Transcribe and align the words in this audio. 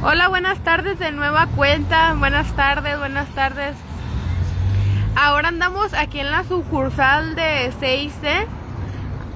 Hola, 0.00 0.28
buenas 0.28 0.60
tardes 0.60 1.00
de 1.00 1.10
nueva 1.10 1.48
cuenta. 1.56 2.14
Buenas 2.14 2.54
tardes, 2.54 2.96
buenas 3.00 3.28
tardes. 3.30 3.74
Ahora 5.16 5.48
andamos 5.48 5.92
aquí 5.92 6.20
en 6.20 6.30
la 6.30 6.44
sucursal 6.44 7.34
de 7.34 7.72
6C. 7.80 8.46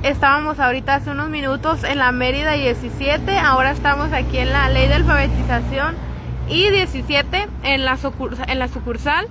Estábamos 0.04 0.60
ahorita 0.60 0.94
hace 0.94 1.10
unos 1.10 1.30
minutos 1.30 1.82
en 1.82 1.98
la 1.98 2.12
Mérida 2.12 2.52
17. 2.52 3.38
Ahora 3.38 3.72
estamos 3.72 4.12
aquí 4.12 4.38
en 4.38 4.52
la 4.52 4.68
ley 4.68 4.86
de 4.86 4.94
alfabetización 4.94 5.96
y 6.48 6.70
17 6.70 7.48
en 7.64 7.84
la, 7.84 7.98
en 8.46 8.58
la 8.60 8.68
sucursal 8.68 9.26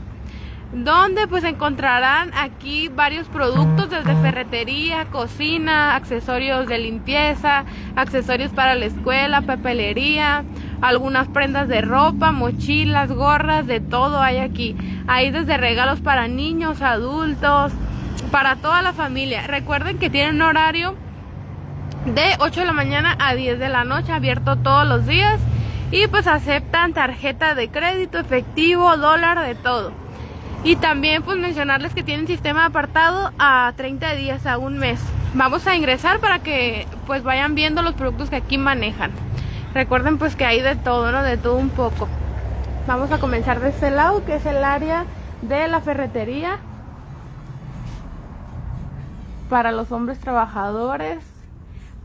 donde 0.73 1.27
pues 1.27 1.43
encontrarán 1.43 2.31
aquí 2.33 2.87
varios 2.87 3.27
productos 3.27 3.89
desde 3.89 4.15
ferretería, 4.15 5.05
cocina, 5.05 5.95
accesorios 5.95 6.67
de 6.67 6.77
limpieza, 6.77 7.65
accesorios 7.95 8.51
para 8.51 8.75
la 8.75 8.85
escuela, 8.85 9.41
papelería, 9.41 10.45
algunas 10.81 11.27
prendas 11.27 11.67
de 11.67 11.81
ropa, 11.81 12.31
mochilas, 12.31 13.11
gorras, 13.11 13.67
de 13.67 13.79
todo 13.79 14.19
hay 14.21 14.37
aquí. 14.37 14.75
Hay 15.07 15.31
desde 15.31 15.57
regalos 15.57 16.01
para 16.01 16.27
niños, 16.27 16.81
adultos, 16.81 17.71
para 18.31 18.55
toda 18.55 18.81
la 18.81 18.93
familia. 18.93 19.45
Recuerden 19.47 19.97
que 19.99 20.09
tienen 20.09 20.35
un 20.35 20.41
horario 20.43 20.95
de 22.05 22.35
8 22.39 22.61
de 22.61 22.65
la 22.65 22.73
mañana 22.73 23.15
a 23.19 23.35
10 23.35 23.59
de 23.59 23.69
la 23.69 23.83
noche, 23.83 24.11
abierto 24.11 24.57
todos 24.57 24.87
los 24.87 25.05
días. 25.05 25.39
Y 25.91 26.07
pues 26.07 26.25
aceptan 26.25 26.93
tarjeta 26.93 27.53
de 27.53 27.69
crédito, 27.69 28.17
efectivo, 28.17 28.95
dólar, 28.97 29.41
de 29.41 29.55
todo. 29.55 29.91
Y 30.63 30.77
también 30.77 31.21
pues 31.21 31.37
mencionarles 31.37 31.93
que 31.93 32.03
tienen 32.03 32.27
sistema 32.27 32.65
apartado 32.65 33.31
a 33.37 33.73
30 33.75 34.13
días, 34.15 34.45
a 34.45 34.57
un 34.57 34.77
mes. 34.77 35.01
Vamos 35.33 35.67
a 35.67 35.75
ingresar 35.75 36.19
para 36.19 36.39
que 36.39 36.87
pues 37.07 37.23
vayan 37.23 37.55
viendo 37.55 37.81
los 37.81 37.93
productos 37.93 38.29
que 38.29 38.37
aquí 38.37 38.57
manejan. 38.57 39.11
Recuerden 39.73 40.17
pues 40.17 40.35
que 40.35 40.45
hay 40.45 40.61
de 40.61 40.75
todo, 40.75 41.11
¿no? 41.11 41.23
De 41.23 41.37
todo 41.37 41.55
un 41.55 41.69
poco. 41.69 42.07
Vamos 42.87 43.11
a 43.11 43.19
comenzar 43.19 43.59
de 43.61 43.69
este 43.69 43.89
lado 43.89 44.25
que 44.25 44.35
es 44.35 44.45
el 44.45 44.63
área 44.63 45.05
de 45.41 45.67
la 45.67 45.79
ferretería 45.79 46.57
para 49.49 49.71
los 49.71 49.91
hombres 49.91 50.19
trabajadores, 50.19 51.19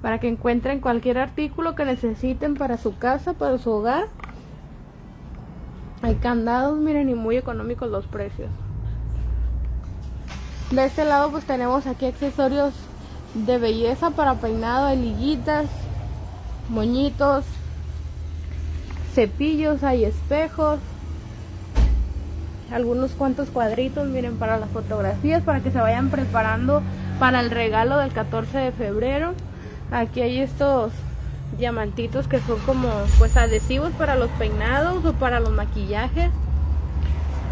para 0.02 0.20
que 0.20 0.28
encuentren 0.28 0.80
cualquier 0.80 1.18
artículo 1.18 1.74
que 1.74 1.84
necesiten 1.84 2.54
para 2.54 2.76
su 2.76 2.98
casa, 2.98 3.32
para 3.32 3.58
su 3.58 3.70
hogar. 3.70 4.06
Hay 6.02 6.16
candados, 6.16 6.78
miren, 6.78 7.08
y 7.08 7.14
muy 7.14 7.36
económicos 7.36 7.90
los 7.90 8.06
precios. 8.06 8.50
De 10.70 10.84
este 10.84 11.04
lado 11.04 11.30
pues 11.30 11.44
tenemos 11.44 11.86
aquí 11.86 12.06
accesorios 12.06 12.74
de 13.34 13.58
belleza 13.58 14.10
para 14.10 14.34
peinado, 14.34 14.94
liguitas, 14.94 15.66
moñitos, 16.68 17.44
cepillos, 19.16 19.82
hay 19.82 20.04
espejos, 20.04 20.78
algunos 22.70 23.12
cuantos 23.12 23.48
cuadritos, 23.48 24.06
miren, 24.08 24.36
para 24.36 24.58
las 24.58 24.68
fotografías, 24.68 25.42
para 25.42 25.60
que 25.60 25.70
se 25.70 25.80
vayan 25.80 26.10
preparando 26.10 26.82
para 27.18 27.40
el 27.40 27.50
regalo 27.50 27.96
del 27.96 28.12
14 28.12 28.58
de 28.58 28.72
febrero. 28.72 29.32
Aquí 29.90 30.20
hay 30.20 30.40
estos 30.40 30.92
diamantitos 31.56 32.28
que 32.28 32.40
son 32.40 32.58
como 32.66 32.90
pues 33.18 33.38
adhesivos 33.38 33.90
para 33.92 34.16
los 34.16 34.28
peinados 34.32 35.02
o 35.02 35.14
para 35.14 35.40
los 35.40 35.50
maquillajes 35.50 36.30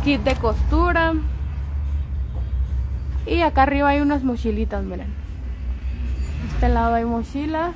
kit 0.05 0.21
de 0.23 0.35
costura. 0.35 1.15
Y 3.25 3.41
acá 3.41 3.63
arriba 3.63 3.89
hay 3.89 4.01
unas 4.01 4.23
mochilitas 4.23 4.85
miren. 4.85 5.15
Este 6.53 6.69
lado 6.69 6.95
hay 6.95 7.07
mochilas 7.07 7.73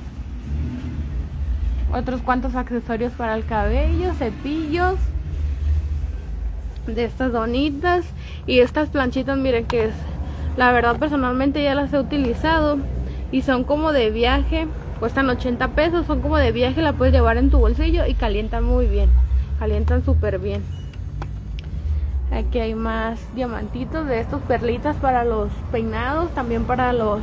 otros 1.93 2.21
cuantos 2.21 2.55
accesorios 2.55 3.13
para 3.13 3.35
el 3.35 3.45
cabello 3.45 4.13
cepillos 4.13 4.95
de 6.87 7.05
estas 7.05 7.31
donitas 7.31 8.05
y 8.47 8.59
estas 8.59 8.89
planchitas 8.89 9.37
miren 9.37 9.65
que 9.65 9.85
es 9.85 9.93
la 10.57 10.71
verdad 10.71 10.97
personalmente 10.97 11.63
ya 11.63 11.75
las 11.75 11.93
he 11.93 11.99
utilizado 11.99 12.77
y 13.31 13.43
son 13.43 13.63
como 13.63 13.91
de 13.91 14.09
viaje 14.09 14.67
Cuestan 14.99 15.29
80 15.29 15.69
pesos, 15.69 16.05
son 16.05 16.19
como 16.19 16.35
de 16.35 16.51
viaje, 16.51 16.81
la 16.81 16.91
puedes 16.91 17.13
llevar 17.13 17.37
en 17.37 17.49
tu 17.49 17.57
bolsillo 17.57 18.05
y 18.05 18.15
calientan 18.15 18.65
muy 18.65 18.85
bien. 18.85 19.09
Calientan 19.57 20.03
súper 20.03 20.39
bien. 20.39 20.61
Aquí 22.33 22.59
hay 22.59 22.75
más 22.75 23.17
diamantitos 23.33 24.05
de 24.07 24.19
estos 24.19 24.41
perlitas 24.41 24.97
para 24.97 25.23
los 25.23 25.51
peinados, 25.71 26.33
también 26.35 26.65
para 26.65 26.91
los 26.91 27.21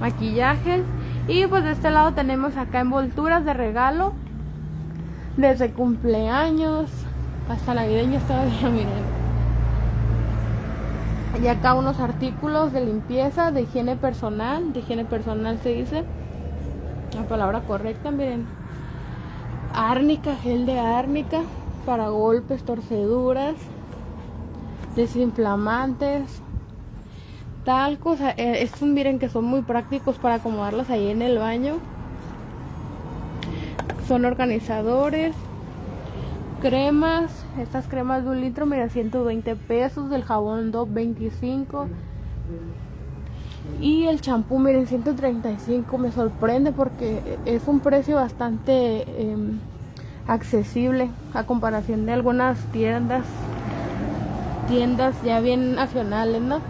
maquillajes. 0.00 0.80
Y 1.28 1.46
pues 1.46 1.62
de 1.62 1.72
este 1.72 1.90
lado 1.90 2.14
tenemos 2.14 2.56
acá 2.56 2.80
envolturas 2.80 3.44
de 3.44 3.52
regalo. 3.52 4.14
Desde 5.36 5.70
cumpleaños 5.70 6.90
hasta 7.50 7.74
navideños 7.74 8.22
todavía, 8.24 8.68
miren. 8.70 9.18
Y 11.42 11.46
acá 11.46 11.74
unos 11.74 12.00
artículos 12.00 12.72
de 12.72 12.84
limpieza, 12.84 13.52
de 13.52 13.62
higiene 13.62 13.94
personal, 13.94 14.72
de 14.72 14.80
higiene 14.80 15.04
personal 15.04 15.58
se 15.62 15.68
dice 15.68 16.04
la 17.14 17.22
palabra 17.24 17.60
correcta, 17.60 18.10
miren. 18.10 18.46
Árnica, 19.74 20.34
gel 20.36 20.64
de 20.64 20.80
árnica 20.80 21.42
para 21.84 22.08
golpes, 22.08 22.64
torceduras, 22.64 23.54
desinflamantes, 24.96 26.42
talcos. 27.68 28.18
Eh, 28.22 28.62
estos 28.62 28.88
miren 28.88 29.18
que 29.18 29.28
son 29.28 29.44
muy 29.44 29.60
prácticos 29.60 30.16
para 30.16 30.36
acomodarlos 30.36 30.88
ahí 30.88 31.08
en 31.10 31.20
el 31.20 31.36
baño. 31.36 31.74
Son 34.06 34.24
organizadores, 34.24 35.34
cremas, 36.62 37.30
estas 37.60 37.86
cremas 37.86 38.24
de 38.24 38.30
un 38.30 38.40
litro, 38.40 38.64
miren, 38.64 38.88
120 38.88 39.54
pesos, 39.54 40.08
del 40.08 40.24
jabón 40.24 40.72
225 40.72 41.88
y 43.82 44.04
el 44.04 44.22
champú, 44.22 44.58
miren, 44.58 44.86
135 44.86 45.98
me 45.98 46.10
sorprende 46.10 46.72
porque 46.72 47.20
es 47.44 47.68
un 47.68 47.80
precio 47.80 48.16
bastante 48.16 49.02
em, 49.20 49.58
accesible 50.26 51.10
a 51.34 51.44
comparación 51.44 52.06
de 52.06 52.12
algunas 52.12 52.56
tiendas, 52.72 53.26
tiendas 54.68 55.22
ya 55.22 55.40
bien 55.40 55.74
nacionales, 55.74 56.40
¿no? 56.40 56.62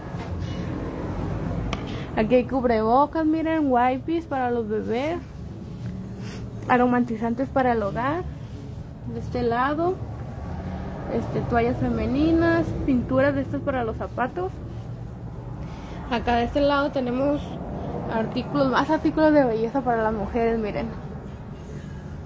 Aquí 2.18 2.34
hay 2.34 2.44
cubrebocas, 2.46 3.24
miren, 3.24 3.70
wipes 3.70 4.26
para 4.26 4.50
los 4.50 4.68
bebés, 4.68 5.18
aromatizantes 6.66 7.48
para 7.48 7.74
el 7.74 7.82
hogar, 7.84 8.24
de 9.14 9.20
este 9.20 9.42
lado, 9.44 9.94
este, 11.14 11.42
toallas 11.42 11.76
femeninas, 11.76 12.66
pinturas 12.84 13.36
de 13.36 13.42
estas 13.42 13.60
para 13.60 13.84
los 13.84 13.98
zapatos. 13.98 14.50
Acá 16.10 16.34
de 16.34 16.44
este 16.46 16.60
lado 16.60 16.90
tenemos 16.90 17.40
artículos, 18.12 18.72
más 18.72 18.90
artículos 18.90 19.32
de 19.32 19.44
belleza 19.44 19.82
para 19.82 20.02
las 20.02 20.12
mujeres, 20.12 20.58
miren. 20.58 20.88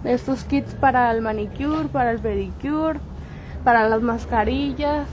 Estos 0.04 0.44
kits 0.44 0.72
para 0.74 1.10
el 1.10 1.20
manicure, 1.20 1.90
para 1.92 2.12
el 2.12 2.18
pedicure, 2.18 2.98
para 3.62 3.86
las 3.90 4.00
mascarillas. 4.00 5.06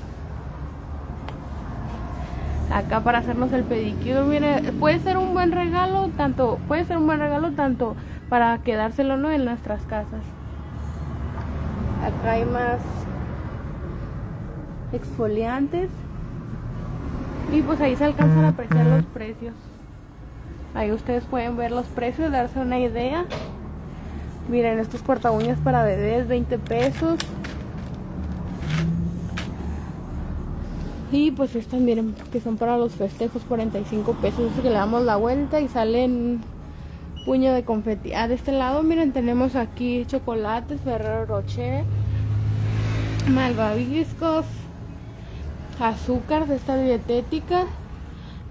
Acá 2.73 3.01
para 3.01 3.19
hacernos 3.19 3.51
el 3.51 3.63
pedicure, 3.63 4.21
miren, 4.23 4.77
puede 4.79 4.99
ser 4.99 5.17
un 5.17 5.33
buen 5.33 5.51
regalo, 5.51 6.09
tanto, 6.15 6.59
puede 6.67 6.85
ser 6.85 6.97
un 6.97 7.07
buen 7.07 7.19
regalo 7.19 7.51
tanto 7.51 7.95
para 8.29 8.57
quedárselo 8.59 9.31
en 9.31 9.45
nuestras 9.45 9.81
casas. 9.85 10.21
Acá 12.03 12.33
hay 12.33 12.45
más 12.45 12.79
exfoliantes. 14.93 15.89
Y 17.51 17.61
pues 17.63 17.81
ahí 17.81 17.95
se 17.95 18.05
alcanzan 18.05 18.45
a 18.45 18.49
apreciar 18.49 18.85
los 18.85 19.05
precios. 19.05 19.55
Ahí 20.75 20.91
ustedes 20.91 21.23
pueden 21.23 21.57
ver 21.57 21.71
los 21.71 21.87
precios, 21.87 22.31
darse 22.31 22.59
una 22.59 22.77
idea. 22.77 23.25
Miren, 24.49 24.79
estos 24.79 25.01
corta 25.01 25.31
uñas 25.31 25.57
para 25.59 25.83
bebés, 25.83 26.27
20 26.27 26.59
pesos. 26.59 27.17
Y 31.11 31.31
pues 31.31 31.55
estas, 31.55 31.79
miren, 31.81 32.15
que 32.31 32.39
son 32.39 32.57
para 32.57 32.77
los 32.77 32.93
festejos, 32.93 33.41
45 33.47 34.13
pesos. 34.13 34.51
Es 34.51 34.61
que 34.61 34.69
le 34.69 34.75
damos 34.75 35.03
la 35.03 35.15
vuelta 35.15 35.59
y 35.59 35.67
salen 35.67 36.41
puño 37.25 37.53
de 37.53 37.63
confeti. 37.63 38.13
Ah, 38.13 38.27
de 38.27 38.35
este 38.35 38.51
lado, 38.51 38.83
miren, 38.83 39.11
tenemos 39.11 39.55
aquí 39.55 40.05
chocolates, 40.05 40.81
Ferrero 40.81 41.25
Rocher, 41.25 41.83
malvaviscos, 43.27 44.45
azúcar 45.79 46.47
de 46.47 46.55
esta 46.55 46.77
dietética, 46.77 47.65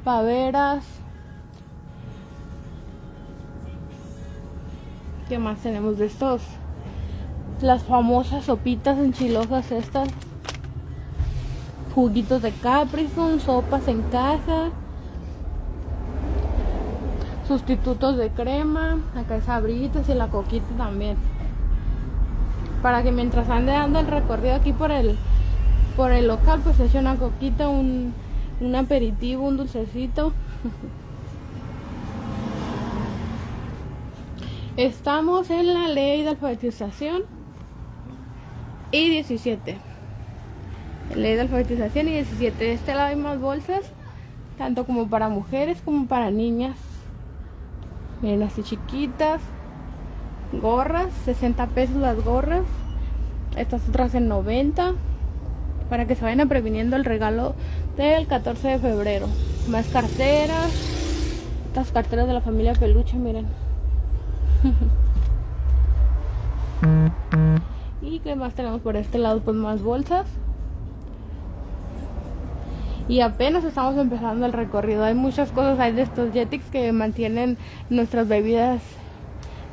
paveras. 0.04 0.84
¿Qué 5.28 5.38
más 5.38 5.58
tenemos 5.58 5.98
de 5.98 6.06
estos? 6.06 6.42
Las 7.60 7.84
famosas 7.84 8.44
sopitas 8.44 8.98
enchilosas 8.98 9.70
estas. 9.70 10.08
Juguitos 11.98 12.42
de 12.42 12.52
Capri 12.52 13.08
sopas 13.44 13.88
en 13.88 14.02
casa. 14.02 14.70
Sustitutos 17.48 18.16
de 18.16 18.30
crema. 18.30 18.98
Acá 19.16 19.34
es 19.34 19.48
abritas 19.48 20.08
y 20.08 20.14
la 20.14 20.28
coquita 20.28 20.68
también. 20.76 21.16
para 22.82 23.02
que 23.02 23.10
mientras 23.10 23.50
ande 23.50 23.72
dando 23.72 23.98
el 23.98 24.06
recorrido 24.06 24.54
aquí 24.54 24.72
por 24.72 24.92
el 24.92 25.18
por 25.96 26.12
el 26.12 26.28
local 26.28 26.60
pues 26.62 26.78
eche 26.78 27.00
una 27.00 27.16
coquita, 27.16 27.68
un, 27.68 28.14
un 28.60 28.76
aperitivo, 28.76 29.48
un 29.48 29.56
dulcecito. 29.56 30.32
Estamos 34.76 35.50
en 35.50 35.74
la 35.74 35.88
ley 35.88 36.22
de 36.22 36.28
alfabetización 36.28 37.22
y 38.92 39.10
17. 39.10 39.87
Ley 41.14 41.34
de 41.34 41.42
alfabetización 41.42 42.08
y 42.08 42.12
17. 42.12 42.64
De 42.64 42.72
este 42.72 42.94
lado 42.94 43.08
hay 43.08 43.16
más 43.16 43.40
bolsas, 43.40 43.82
tanto 44.56 44.84
como 44.84 45.08
para 45.08 45.28
mujeres 45.28 45.80
como 45.84 46.06
para 46.06 46.30
niñas. 46.30 46.76
Miren, 48.22 48.42
así 48.42 48.62
chiquitas. 48.62 49.40
Gorras, 50.52 51.12
60 51.24 51.66
pesos 51.68 51.96
las 51.96 52.22
gorras. 52.24 52.64
Estas 53.56 53.88
otras 53.88 54.14
en 54.14 54.28
90. 54.28 54.92
Para 55.88 56.06
que 56.06 56.16
se 56.16 56.24
vayan 56.24 56.48
previniendo 56.48 56.96
el 56.96 57.04
regalo 57.04 57.54
del 57.96 58.26
14 58.26 58.68
de 58.68 58.78
febrero. 58.78 59.26
Más 59.68 59.86
carteras. 59.88 60.72
Estas 61.68 61.92
carteras 61.92 62.26
de 62.26 62.34
la 62.34 62.40
familia 62.40 62.74
Peluche, 62.74 63.16
miren. 63.16 63.46
y 68.02 68.20
qué 68.20 68.36
más 68.36 68.54
tenemos 68.54 68.80
por 68.80 68.96
este 68.96 69.18
lado, 69.18 69.40
pues 69.40 69.56
más 69.56 69.82
bolsas. 69.82 70.26
Y 73.08 73.20
apenas 73.22 73.64
estamos 73.64 73.96
empezando 73.96 74.44
el 74.44 74.52
recorrido. 74.52 75.02
Hay 75.02 75.14
muchas 75.14 75.50
cosas, 75.50 75.80
hay 75.80 75.92
de 75.92 76.02
estos 76.02 76.32
jetix 76.32 76.64
que 76.70 76.92
mantienen 76.92 77.56
nuestras 77.88 78.28
bebidas 78.28 78.82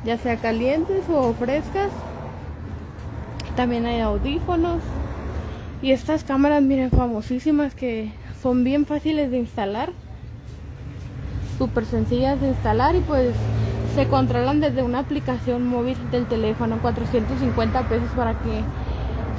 ya 0.04 0.16
sea 0.16 0.36
calientes 0.36 1.04
o 1.10 1.34
frescas. 1.34 1.90
También 3.56 3.84
hay 3.84 4.00
audífonos. 4.00 4.80
Y 5.82 5.90
estas 5.90 6.24
cámaras, 6.24 6.62
miren, 6.62 6.90
famosísimas 6.90 7.74
que 7.74 8.12
son 8.40 8.64
bien 8.64 8.86
fáciles 8.86 9.30
de 9.30 9.38
instalar. 9.38 9.90
Súper 11.58 11.84
sencillas 11.84 12.40
de 12.40 12.48
instalar 12.48 12.94
y 12.94 13.00
pues 13.00 13.34
se 13.94 14.06
controlan 14.06 14.60
desde 14.60 14.82
una 14.82 15.00
aplicación 15.00 15.66
móvil 15.66 15.96
del 16.10 16.26
teléfono. 16.26 16.78
450 16.80 17.88
pesos 17.88 18.10
para 18.16 18.32
que 18.32 18.62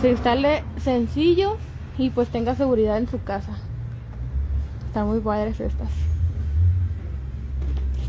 se 0.01 0.11
instale 0.11 0.63
sencillo 0.77 1.57
y 1.97 2.09
pues 2.09 2.29
tenga 2.29 2.55
seguridad 2.55 2.97
en 2.97 3.07
su 3.07 3.23
casa. 3.23 3.66
Están 4.97 5.09
muy 5.09 5.19
padres 5.19 5.59
estas 5.59 5.91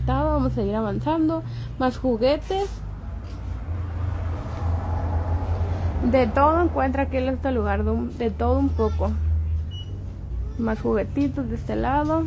vamos 0.07 0.53
a 0.53 0.55
seguir 0.55 0.75
avanzando. 0.75 1.43
Más 1.79 1.99
juguetes. 1.99 2.69
De 6.11 6.27
todo 6.29 6.63
encuentra 6.63 7.05
aquí 7.05 7.17
en 7.19 7.29
este 7.29 7.53
lugar, 7.53 7.85
de, 7.85 8.31
todo 8.31 8.59
un 8.59 8.71
poco. 8.71 9.11
Más 10.59 10.81
juguetitos 10.81 11.49
de 11.51 11.57
este 11.57 11.77
lado. 11.77 12.25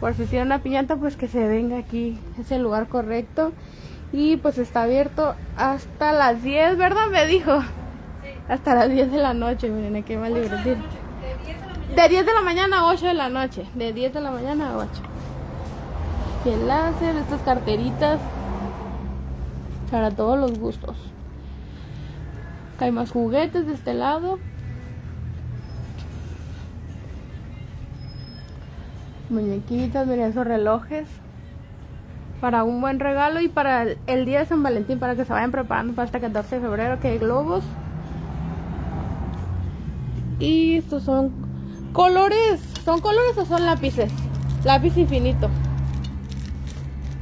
Por 0.00 0.14
si 0.14 0.24
tiene 0.24 0.46
una 0.46 0.62
piñata, 0.62 0.96
pues 0.96 1.16
que 1.16 1.28
se 1.28 1.46
venga 1.46 1.78
aquí. 1.78 2.18
Es 2.38 2.50
el 2.52 2.62
lugar 2.62 2.88
correcto. 2.88 3.52
Y 4.12 4.38
pues 4.38 4.56
está 4.56 4.84
abierto 4.84 5.34
hasta 5.56 6.12
las 6.12 6.42
10, 6.42 6.78
¿verdad? 6.78 7.08
Me 7.12 7.26
dijo. 7.26 7.60
Hasta 8.48 8.74
las 8.74 8.88
10 8.88 9.12
de 9.12 9.18
la 9.18 9.34
noche, 9.34 9.68
miren, 9.68 9.96
aquí 9.96 10.16
más 10.16 10.32
divertido. 10.32 10.76
De 11.98 12.08
10 12.08 12.26
de 12.26 12.32
la 12.32 12.42
mañana 12.42 12.78
a 12.78 12.86
8 12.92 13.06
de 13.08 13.14
la 13.14 13.28
noche. 13.28 13.66
De 13.74 13.92
10 13.92 14.14
de 14.14 14.20
la 14.20 14.30
mañana 14.30 14.70
a 14.70 14.76
8 14.76 14.88
el 16.44 16.68
láser, 16.68 17.16
estas 17.16 17.42
carteritas 17.42 18.20
para 19.90 20.12
todos 20.12 20.38
los 20.38 20.56
gustos. 20.60 20.96
hay 22.78 22.92
más 22.92 23.10
juguetes 23.10 23.66
de 23.66 23.74
este 23.74 23.94
lado. 23.94 24.38
Muñequitas, 29.28 30.06
miren 30.06 30.30
esos 30.30 30.46
relojes. 30.46 31.08
Para 32.40 32.62
un 32.62 32.80
buen 32.80 33.00
regalo 33.00 33.40
y 33.40 33.48
para 33.48 33.84
el 34.06 34.24
día 34.24 34.38
de 34.38 34.46
San 34.46 34.62
Valentín, 34.62 35.00
para 35.00 35.16
que 35.16 35.24
se 35.24 35.32
vayan 35.32 35.50
preparando 35.50 35.94
para 35.94 36.06
este 36.06 36.20
14 36.20 36.54
de 36.54 36.60
febrero, 36.60 37.00
que 37.00 37.08
hay 37.08 37.18
globos. 37.18 37.64
Y 40.38 40.76
estos 40.76 41.02
son 41.02 41.47
colores. 41.92 42.60
¿Son 42.84 43.00
colores 43.00 43.36
o 43.36 43.44
son 43.44 43.64
lápices? 43.66 44.10
Lápiz 44.64 44.96
infinito 44.96 45.48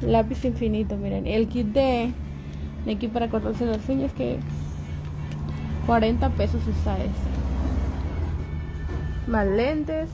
lápiz 0.01 0.45
infinito, 0.45 0.97
miren, 0.97 1.27
el 1.27 1.49
kit 1.49 1.69
de, 1.69 2.13
aquí 2.91 3.09
para 3.09 3.29
cortarse 3.29 3.67
las 3.67 3.89
uñas 3.89 4.13
que 4.13 4.39
40 5.87 6.31
pesos 6.31 6.61
está 6.67 6.97
este. 6.99 7.11
Más 9.27 9.47
lentes. 9.47 10.09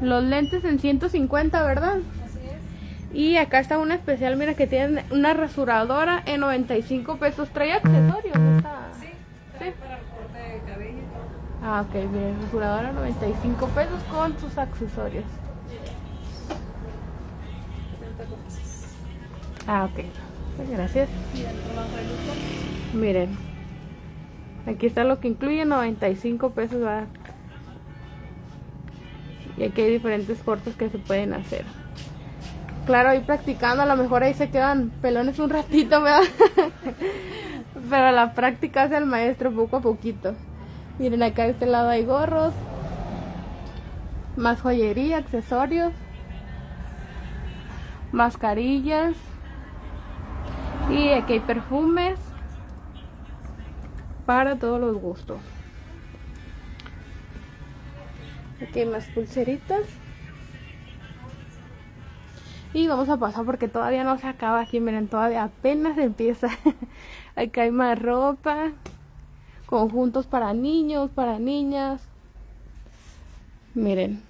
Los 0.00 0.24
lentes 0.24 0.64
en 0.64 0.78
150, 0.78 1.62
¿verdad? 1.62 1.98
Así 2.24 2.38
es. 2.44 3.16
Y 3.16 3.36
acá 3.38 3.60
está 3.60 3.78
una 3.78 3.94
especial, 3.94 4.36
mira 4.36 4.54
que 4.54 4.66
tiene 4.66 5.04
una 5.10 5.32
rasuradora 5.34 6.22
en 6.26 6.40
95 6.40 7.16
pesos. 7.16 7.48
¿Trae 7.50 7.72
accesorios? 7.72 8.36
Está... 8.56 8.85
Ah, 11.68 11.80
ok, 11.80 11.94
miren, 12.12 12.40
rasuradora 12.42 12.92
95 12.92 13.66
pesos 13.70 14.00
con 14.04 14.38
sus 14.38 14.56
accesorios. 14.56 15.24
Ah, 19.66 19.86
ok. 19.86 20.04
Pues 20.56 20.70
gracias. 20.70 21.08
Miren. 22.94 23.36
Aquí 24.68 24.86
está 24.86 25.02
lo 25.02 25.18
que 25.18 25.26
incluye 25.26 25.64
95 25.64 26.50
pesos. 26.50 26.80
Y 29.56 29.64
aquí 29.64 29.80
hay 29.80 29.90
diferentes 29.90 30.38
cortes 30.44 30.76
que 30.76 30.88
se 30.88 30.98
pueden 30.98 31.34
hacer. 31.34 31.64
Claro, 32.86 33.08
ahí 33.08 33.20
practicando, 33.22 33.82
a 33.82 33.86
lo 33.86 33.96
mejor 33.96 34.22
ahí 34.22 34.34
se 34.34 34.50
quedan 34.50 34.90
pelones 35.02 35.40
un 35.40 35.50
ratito, 35.50 36.00
¿verdad? 36.00 36.22
Pero 37.90 38.12
la 38.12 38.34
práctica 38.34 38.84
hace 38.84 38.98
el 38.98 39.06
maestro 39.06 39.50
poco 39.50 39.78
a 39.78 39.80
poquito. 39.80 40.36
Miren, 40.98 41.22
acá 41.22 41.44
de 41.44 41.50
este 41.50 41.66
lado 41.66 41.90
hay 41.90 42.04
gorros, 42.04 42.54
más 44.36 44.60
joyería, 44.62 45.18
accesorios, 45.18 45.92
mascarillas, 48.12 49.14
y 50.90 51.10
aquí 51.10 51.34
hay 51.34 51.40
perfumes 51.40 52.18
para 54.24 54.56
todos 54.56 54.80
los 54.80 54.96
gustos. 54.96 55.38
Aquí 58.62 58.80
hay 58.80 58.86
más 58.86 59.04
pulseritas. 59.08 59.82
Y 62.72 62.88
vamos 62.88 63.08
a 63.08 63.16
pasar 63.16 63.44
porque 63.44 63.68
todavía 63.68 64.04
no 64.04 64.18
se 64.18 64.26
acaba 64.26 64.60
aquí, 64.60 64.80
miren, 64.80 65.08
todavía 65.08 65.44
apenas 65.44 65.96
empieza. 65.98 66.48
Aquí 67.36 67.60
hay 67.60 67.70
más 67.70 67.98
ropa, 67.98 68.72
conjuntos 69.66 70.26
para 70.26 70.54
niños, 70.54 71.10
para 71.10 71.38
niñas. 71.38 72.00
Miren, 73.74 74.22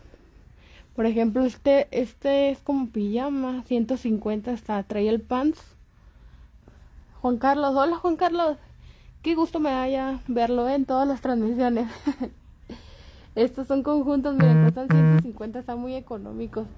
por 0.95 1.07
ejemplo, 1.07 1.45
este, 1.45 1.89
este 1.91 2.51
es 2.51 2.61
como 2.61 2.89
pijama, 2.89 3.63
150 3.65 4.51
hasta 4.51 4.83
trae 4.83 5.09
el 5.09 5.21
pants 5.21 5.77
Juan 7.27 7.39
Carlos, 7.39 7.75
hola 7.75 7.97
Juan 7.97 8.15
Carlos. 8.15 8.57
Qué 9.21 9.35
gusto 9.35 9.59
me 9.59 9.71
da 9.71 9.89
ya 9.89 10.21
verlo 10.29 10.69
en 10.69 10.85
todas 10.85 11.09
las 11.09 11.21
transmisiones. 11.21 11.91
Estos 13.35 13.67
son 13.67 13.83
conjuntos, 13.83 14.37
miren, 14.37 14.63
cuestan 14.63 14.87
150, 14.89 15.59
están 15.59 15.81
muy 15.81 15.97
económicos. 15.97 16.69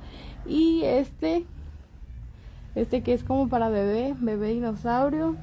Y 0.46 0.84
este, 0.84 1.44
este 2.74 3.02
que 3.02 3.12
es 3.12 3.24
como 3.24 3.50
para 3.50 3.68
bebé, 3.68 4.14
bebé 4.18 4.54
dinosaurio. 4.54 5.36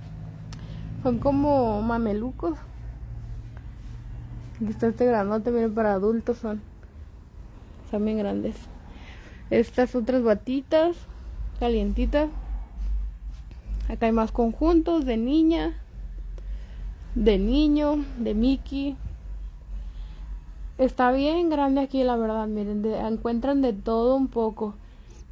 Son 1.03 1.19
como 1.19 1.83
mamelucos. 1.83 2.57
Está 4.61 4.87
este 4.87 5.05
granote, 5.05 5.51
miren, 5.51 5.73
para 5.75 5.93
adultos 5.93 6.37
son. 6.37 6.61
Son 7.91 8.05
bien 8.05 8.17
grandes. 8.17 8.55
Estas 9.49 9.95
otras 9.95 10.23
batitas, 10.23 10.95
calientitas. 11.59 12.29
Acá 13.89 14.05
hay 14.05 14.11
más 14.13 14.31
conjuntos 14.31 15.05
de 15.05 15.17
niña, 15.17 15.73
de 17.15 17.37
niño, 17.37 18.03
de 18.17 18.33
Mickey. 18.33 18.95
Está 20.77 21.11
bien 21.11 21.49
grande 21.49 21.81
aquí, 21.81 22.03
la 22.03 22.15
verdad. 22.15 22.47
Miren, 22.47 22.85
encuentran 22.85 23.61
de 23.61 23.73
todo 23.73 24.15
un 24.15 24.29
poco. 24.29 24.75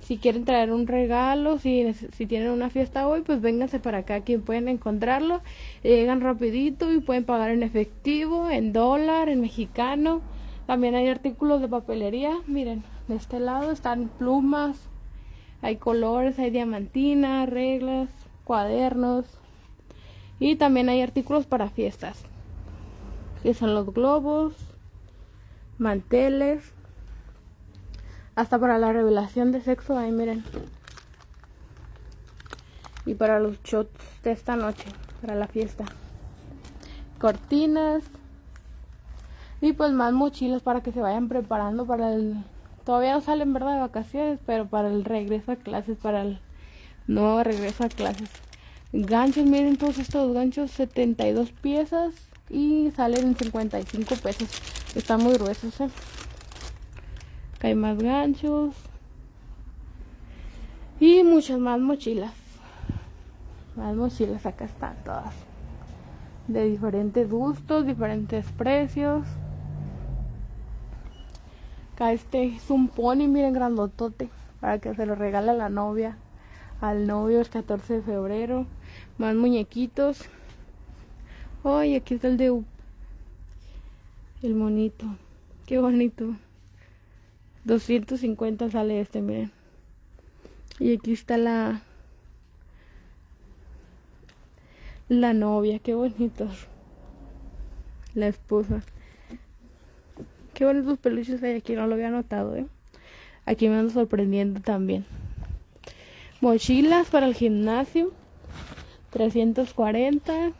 Si 0.03 0.17
quieren 0.17 0.43
traer 0.43 0.73
un 0.73 0.85
regalo, 0.85 1.59
si, 1.59 1.93
si 1.93 2.25
tienen 2.25 2.49
una 2.49 2.69
fiesta 2.69 3.07
hoy, 3.07 3.21
pues 3.21 3.39
vénganse 3.39 3.79
para 3.79 3.99
acá, 3.99 4.15
aquí 4.15 4.37
pueden 4.37 4.67
encontrarlo. 4.67 5.41
Llegan 5.81 6.19
rapidito 6.19 6.91
y 6.91 6.99
pueden 6.99 7.23
pagar 7.23 7.51
en 7.51 7.63
efectivo, 7.63 8.49
en 8.49 8.73
dólar, 8.73 9.29
en 9.29 9.39
mexicano. 9.39 10.21
También 10.67 10.95
hay 10.95 11.07
artículos 11.07 11.61
de 11.61 11.69
papelería. 11.69 12.37
Miren, 12.47 12.83
de 13.07 13.15
este 13.15 13.39
lado 13.39 13.71
están 13.71 14.09
plumas, 14.09 14.77
hay 15.61 15.77
colores, 15.77 16.37
hay 16.37 16.49
diamantina, 16.49 17.45
reglas, 17.45 18.09
cuadernos, 18.43 19.25
Y 20.39 20.57
también 20.57 20.89
hay 20.89 21.01
artículos 21.01 21.45
para 21.45 21.69
fiestas. 21.69 22.23
Que 23.41 23.53
son 23.53 23.73
los 23.73 23.93
globos, 23.93 24.53
manteles, 25.77 26.72
hasta 28.35 28.59
para 28.59 28.77
la 28.77 28.91
revelación 28.91 29.51
de 29.51 29.61
sexo, 29.61 29.97
ahí 29.97 30.11
miren. 30.11 30.43
Y 33.05 33.15
para 33.15 33.39
los 33.39 33.61
shots 33.63 33.91
de 34.23 34.31
esta 34.31 34.55
noche, 34.55 34.85
para 35.21 35.35
la 35.35 35.47
fiesta. 35.47 35.85
Cortinas. 37.19 38.03
Y 39.61 39.73
pues 39.73 39.91
más 39.91 40.11
mochilas 40.13 40.61
para 40.61 40.81
que 40.81 40.91
se 40.91 41.01
vayan 41.01 41.29
preparando 41.29 41.85
para 41.85 42.13
el... 42.13 42.43
Todavía 42.85 43.13
no 43.13 43.21
salen, 43.21 43.53
¿verdad? 43.53 43.75
De 43.75 43.79
vacaciones, 43.79 44.39
pero 44.45 44.67
para 44.67 44.89
el 44.89 45.05
regreso 45.05 45.53
a 45.53 45.55
clases, 45.55 45.97
para 45.97 46.23
el 46.23 46.39
nuevo 47.07 47.43
regreso 47.43 47.85
a 47.85 47.89
clases. 47.89 48.29
Ganchos, 48.91 49.45
miren 49.45 49.77
todos 49.77 49.99
estos 49.99 50.33
ganchos, 50.33 50.71
72 50.71 51.51
piezas 51.51 52.13
y 52.49 52.91
salen 52.95 53.27
en 53.27 53.35
55 53.35 54.15
pesos. 54.17 54.49
Están 54.95 55.23
muy 55.23 55.33
gruesos, 55.33 55.79
¿eh? 55.79 55.89
Hay 57.63 57.75
más 57.75 57.97
ganchos. 57.97 58.75
Y 60.99 61.23
muchas 61.23 61.59
más 61.59 61.79
mochilas. 61.79 62.33
Más 63.75 63.95
mochilas, 63.95 64.45
acá 64.45 64.65
están 64.65 64.95
todas. 65.03 65.33
De 66.47 66.65
diferentes 66.65 67.29
gustos, 67.29 67.87
diferentes 67.87 68.45
precios. 68.51 69.25
Acá 71.93 72.11
este 72.11 72.43
es 72.43 72.69
un 72.69 72.89
pony, 72.89 73.27
miren, 73.27 73.53
grandotote. 73.53 74.29
Para 74.59 74.79
que 74.79 74.93
se 74.93 75.05
lo 75.05 75.15
regale 75.15 75.51
a 75.51 75.55
la 75.55 75.69
novia. 75.69 76.17
Al 76.81 77.07
novio 77.07 77.39
el 77.39 77.49
14 77.49 77.95
de 77.95 78.01
febrero. 78.01 78.65
Más 79.17 79.35
muñequitos. 79.35 80.25
Ay, 81.63 81.95
aquí 81.95 82.15
está 82.15 82.27
el 82.27 82.37
de 82.37 82.61
el 84.41 84.55
monito. 84.55 85.05
Qué 85.65 85.79
bonito. 85.79 86.35
250 87.65 88.69
sale 88.69 88.99
este, 88.99 89.21
miren. 89.21 89.51
Y 90.79 90.95
aquí 90.95 91.13
está 91.13 91.37
la 91.37 91.81
la 95.09 95.33
novia, 95.33 95.79
qué 95.79 95.93
bonitos. 95.93 96.67
La 98.15 98.27
esposa. 98.27 98.81
Qué 100.53 100.65
bonitos 100.65 100.97
peluches 100.99 101.41
hay 101.43 101.55
aquí, 101.55 101.73
no 101.73 101.87
lo 101.87 101.95
había 101.95 102.09
notado, 102.09 102.55
¿eh? 102.55 102.65
Aquí 103.45 103.67
me 103.67 103.75
ando 103.75 103.91
sorprendiendo 103.91 104.61
también. 104.61 105.05
Mochilas 106.41 107.09
para 107.09 107.25
el 107.25 107.33
gimnasio. 107.33 108.11
340. 109.11 110.51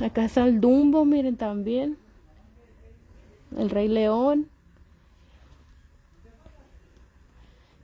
Acá 0.00 0.24
está 0.24 0.44
el 0.44 0.60
Dumbo, 0.60 1.04
miren 1.04 1.36
también. 1.36 1.96
El 3.56 3.70
Rey 3.70 3.88
León. 3.88 4.48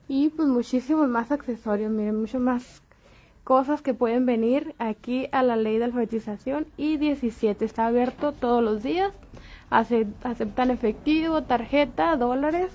Y 0.08 0.28
pues 0.30 0.48
muchísimos 0.48 1.08
más 1.08 1.32
accesorios, 1.32 1.90
miren, 1.90 2.20
muchas 2.20 2.40
más 2.40 2.82
cosas 3.42 3.82
que 3.82 3.94
pueden 3.94 4.26
venir 4.26 4.74
aquí 4.78 5.28
a 5.32 5.42
la 5.42 5.56
ley 5.56 5.78
de 5.78 5.84
alfabetización. 5.84 6.66
Y 6.76 6.98
17 6.98 7.64
está 7.64 7.86
abierto 7.86 8.32
todos 8.32 8.62
los 8.62 8.82
días. 8.82 9.12
Aceptan 9.70 10.70
efectivo 10.70 11.42
tarjeta 11.42 12.16
dólares. 12.16 12.70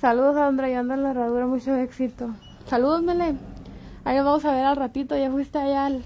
Saludos 0.00 0.36
a 0.36 0.46
Andrea 0.46 0.70
y 0.70 0.74
anda 0.74 0.94
en 0.94 1.02
la 1.02 1.10
herradura 1.10 1.46
mucho 1.46 1.74
éxito. 1.74 2.30
Saludos 2.66 3.02
Mele. 3.02 3.34
Ahí 4.04 4.16
vamos 4.18 4.44
a 4.44 4.52
ver 4.52 4.64
al 4.64 4.76
ratito 4.76 5.16
ya 5.16 5.30
fuiste 5.30 5.58
allá 5.58 5.86
al, 5.86 6.04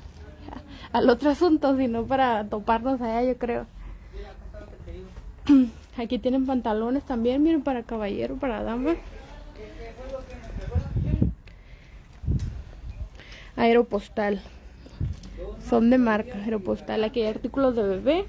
al 0.93 1.11
otro 1.11 1.31
asunto 1.31 1.77
sino 1.77 2.05
para 2.05 2.45
toparnos 2.45 3.01
allá 3.01 3.23
yo 3.23 3.37
creo. 3.39 3.67
Aquí 5.99 6.19
tienen 6.19 6.47
pantalones 6.47 7.03
también 7.03 7.43
miren 7.43 7.63
para 7.63 7.83
caballero 7.83 8.37
para 8.37 8.63
dama 8.63 8.95
Aeropostal. 13.63 14.41
Son 15.69 15.89
de 15.89 15.97
marca, 15.97 16.37
Aeropostal. 16.39 17.05
Aquí 17.05 17.23
hay 17.23 17.29
artículos 17.29 17.77
de 17.77 17.83
bebé. 17.85 18.25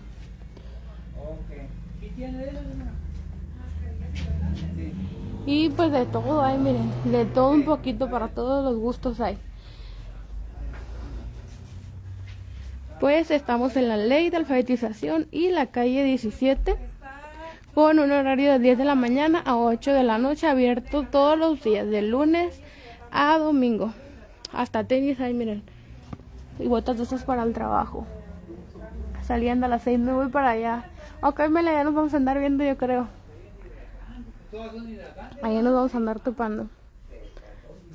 Y 5.48 5.70
pues 5.72 5.92
de 5.92 6.06
todo 6.06 6.44
hay, 6.44 6.60
miren, 6.60 6.92
de 7.06 7.26
todo 7.26 7.50
un 7.50 7.66
poquito 7.66 8.12
para 8.12 8.28
todos 8.28 8.64
los 8.64 8.80
gustos 8.80 9.20
hay. 9.20 9.40
Pues 13.00 13.32
estamos 13.32 13.76
en 13.76 13.90
la 13.90 13.98
ley 13.98 14.30
de 14.30 14.38
alfabetización 14.38 15.28
y 15.32 15.50
la 15.50 15.66
calle 15.66 16.04
17 16.04 16.76
con 17.74 17.98
un 17.98 18.12
horario 18.12 18.52
de 18.52 18.60
10 18.60 18.78
de 18.78 18.86
la 18.86 18.96
mañana 18.96 19.42
a 19.44 19.58
8 19.58 19.94
de 19.94 20.04
la 20.04 20.20
noche 20.20 20.46
abierto 20.46 21.08
todos 21.12 21.40
los 21.40 21.64
días, 21.64 21.90
de 21.90 22.04
lunes 22.04 22.62
a 23.12 23.40
domingo. 23.40 23.94
Hasta 24.54 24.84
tenis 24.84 25.20
ahí, 25.20 25.34
miren. 25.34 25.64
Y 26.60 26.68
botas 26.68 26.98
de 26.98 27.04
esas 27.04 27.24
para 27.24 27.44
el 27.44 27.54
trabajo. 27.54 28.06
Saliendo 29.24 29.66
a 29.66 29.70
las 29.70 29.84
6 29.84 30.00
me 30.00 30.14
voy 30.14 30.28
para 30.28 30.52
allá. 30.52 30.86
Ok, 31.22 31.48
Mela, 31.50 31.72
ya 31.72 31.84
nos 31.84 31.94
vamos 31.94 32.14
a 32.14 32.18
andar 32.18 32.38
viendo, 32.40 32.64
yo 32.64 32.78
creo. 32.78 33.08
Allá 35.42 35.62
nos 35.62 35.74
vamos 35.74 35.94
a 35.96 35.98
andar 35.98 36.20
topando. 36.20 36.70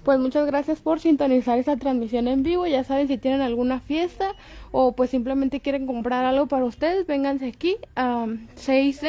Pues 0.03 0.19
muchas 0.19 0.47
gracias 0.47 0.81
por 0.81 1.01
sintonizar 1.01 1.59
esta 1.59 1.77
transmisión 1.77 2.29
en 2.29 2.43
vivo. 2.43 2.67
Ya 2.67 2.83
saben, 2.83 3.09
si 3.09 3.19
tienen 3.19 3.43
alguna 3.43 3.79
fiesta 3.81 4.33
o 4.73 4.93
pues 4.93 5.11
simplemente 5.11 5.61
quieren 5.61 5.87
comprar 5.87 6.25
algo 6.25 6.47
para 6.47 6.65
ustedes, 6.65 7.07
vénganse 7.07 7.47
aquí 7.47 7.77
a 7.95 8.27
6 8.57 9.03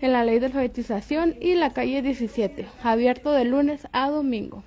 en 0.00 0.12
la 0.12 0.22
ley 0.24 0.38
de 0.38 0.46
alfabetización 0.46 1.34
y 1.40 1.54
la 1.54 1.72
calle 1.72 2.02
17, 2.02 2.66
abierto 2.82 3.32
de 3.32 3.44
lunes 3.46 3.88
a 3.92 4.10
domingo 4.10 4.62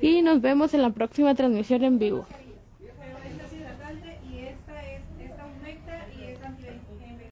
y 0.00 0.22
nos 0.22 0.40
vemos 0.40 0.74
en 0.74 0.82
la 0.82 0.90
próxima 0.90 1.34
transmisión 1.34 1.84
en 1.84 1.98
vivo. 1.98 2.26